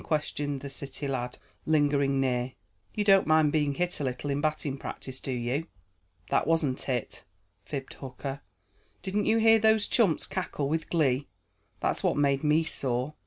questioned 0.03 0.61
the 0.61 0.69
city 0.71 1.07
lad, 1.07 1.37
lingering 1.67 2.19
near. 2.19 2.53
"You 2.95 3.03
don't 3.03 3.27
mind 3.27 3.51
being 3.51 3.75
hit 3.75 3.99
a 3.99 4.03
little 4.03 4.31
in 4.31 4.41
batting 4.41 4.79
practice, 4.79 5.19
do 5.19 5.31
you?" 5.31 5.67
"That 6.31 6.47
wasn't 6.47 6.89
it," 6.89 7.23
fibbed 7.65 7.93
Hooker. 7.93 8.41
"Didn't 9.03 9.27
you 9.27 9.37
hear 9.37 9.59
those 9.59 9.85
chumps 9.87 10.25
cackle 10.25 10.67
with 10.67 10.89
glee? 10.89 11.27
That's 11.81 12.01
what 12.01 12.17
made 12.17 12.43
me 12.43 12.63
sore. 12.63 13.13